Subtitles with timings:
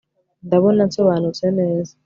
[0.47, 1.93] ndabona nsobanutse neza